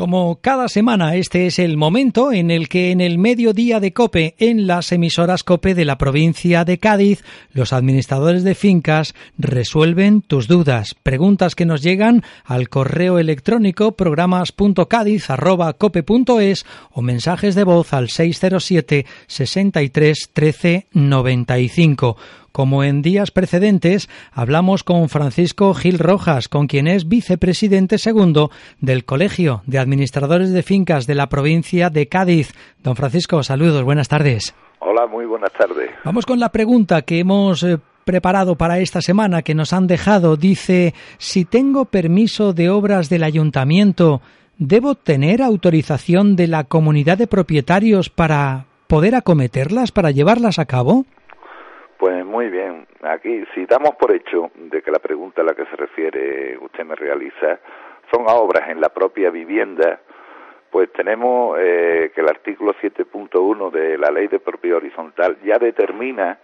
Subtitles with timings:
[0.00, 4.34] Como cada semana, este es el momento en el que en el mediodía de COPE,
[4.38, 7.22] en las emisoras COPE de la provincia de Cádiz,
[7.52, 16.64] los administradores de fincas resuelven tus dudas, preguntas que nos llegan al correo electrónico programas.cádiz.cope.es
[16.92, 22.16] o mensajes de voz al 607 63 13 95.
[22.52, 28.50] Como en días precedentes, hablamos con Francisco Gil Rojas, con quien es vicepresidente segundo
[28.80, 32.52] del Colegio de Administradores de Fincas de la provincia de Cádiz.
[32.82, 34.54] Don Francisco, saludos, buenas tardes.
[34.80, 35.90] Hola, muy buenas tardes.
[36.04, 40.36] Vamos con la pregunta que hemos eh, preparado para esta semana que nos han dejado.
[40.36, 44.22] Dice, si tengo permiso de obras del ayuntamiento,
[44.58, 51.04] ¿debo tener autorización de la comunidad de propietarios para poder acometerlas, para llevarlas a cabo?
[52.30, 52.86] Muy bien.
[53.02, 56.84] Aquí, si damos por hecho de que la pregunta a la que se refiere usted
[56.84, 57.58] me realiza
[58.08, 59.98] son obras en la propia vivienda,
[60.70, 66.38] pues tenemos eh, que el artículo 7.1 de la Ley de Propiedad Horizontal ya determina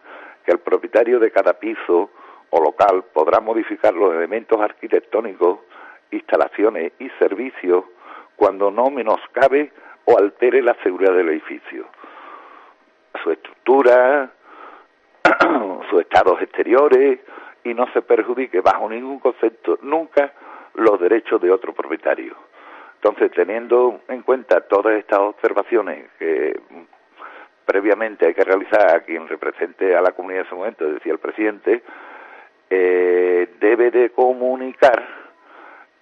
[0.44, 2.10] que el propietario de cada piso
[2.50, 5.60] o local podrá modificar los elementos arquitectónicos,
[6.10, 7.84] instalaciones y servicios
[8.34, 9.70] cuando no menoscabe
[10.04, 11.86] o altere la seguridad del edificio.
[13.22, 14.32] Su estructura,
[15.90, 17.20] sus estados exteriores
[17.64, 20.32] y no se perjudique bajo ningún concepto nunca
[20.74, 22.36] los derechos de otro propietario.
[22.96, 26.58] Entonces, teniendo en cuenta todas estas observaciones que
[27.64, 31.18] previamente hay que realizar a quien represente a la comunidad en ese momento, decía el
[31.18, 31.82] presidente,
[32.70, 35.06] eh, debe de comunicar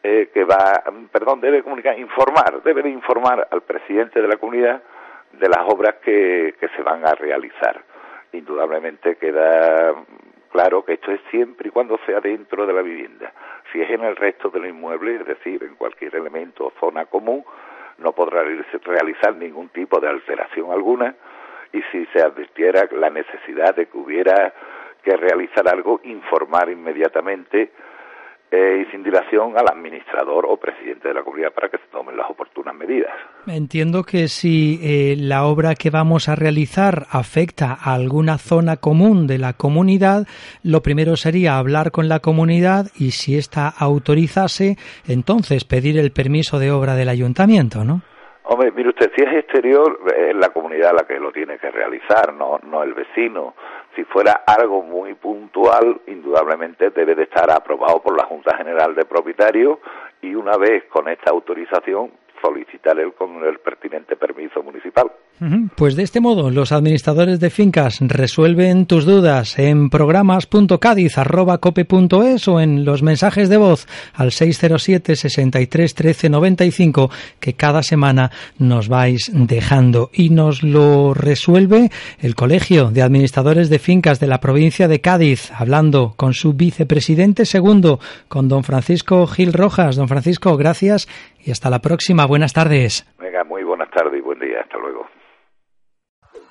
[0.02, 4.82] eh, que va, perdón, debe comunicar, informar, debe de informar al presidente de la comunidad
[5.32, 7.82] de las obras que se van a realizar
[8.36, 9.94] indudablemente queda
[10.50, 13.32] claro que esto es siempre y cuando sea dentro de la vivienda.
[13.72, 17.44] Si es en el resto del inmueble, es decir, en cualquier elemento o zona común,
[17.98, 21.14] no podrá realizar ningún tipo de alteración alguna
[21.72, 24.54] y si se advirtiera la necesidad de que hubiera
[25.02, 27.72] que realizar algo, informar inmediatamente
[28.50, 32.16] eh, y sin dilación al administrador o presidente de la comunidad para que se tomen
[32.16, 33.12] las oportunas medidas.
[33.46, 39.26] Entiendo que si eh, la obra que vamos a realizar afecta a alguna zona común
[39.26, 40.26] de la comunidad,
[40.62, 46.58] lo primero sería hablar con la comunidad y si ésta autorizase, entonces pedir el permiso
[46.58, 48.00] de obra del ayuntamiento, ¿no?
[48.44, 52.32] Hombre, mire usted, si es exterior, es la comunidad la que lo tiene que realizar,
[52.32, 53.54] no, no el vecino.
[53.94, 59.04] Si fuera algo muy puntual, indudablemente debe de estar aprobado por la Junta General de
[59.04, 59.78] Propietarios
[60.20, 62.10] y una vez con esta autorización
[62.44, 65.10] solicitar el, con el pertinente permiso municipal.
[65.74, 72.84] Pues de este modo, los administradores de fincas resuelven tus dudas en programas.cádiz.cope.es o en
[72.84, 77.10] los mensajes de voz al 607 63 13 95
[77.40, 80.10] que cada semana nos vais dejando.
[80.12, 81.90] Y nos lo resuelve
[82.20, 87.44] el Colegio de Administradores de Fincas de la provincia de Cádiz, hablando con su vicepresidente
[87.44, 89.96] segundo, con don Francisco Gil Rojas.
[89.96, 91.08] Don Francisco, gracias
[91.44, 92.26] y hasta la próxima.
[92.26, 93.06] Buenas tardes.
[93.18, 94.60] Venga, muy buenas tardes y buen día.
[94.60, 95.06] Hasta luego.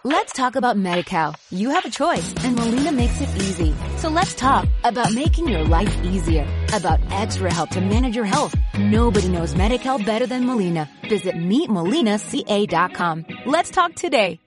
[0.05, 1.33] Let's talk about MediCal.
[1.49, 3.73] You have a choice and Molina makes it easy.
[3.95, 8.53] So let's talk about making your life easier, about extra help to manage your health.
[8.77, 10.89] Nobody knows MediCal better than Molina.
[11.09, 13.25] Visit meetmolinaca.com.
[13.45, 14.41] Let's talk today.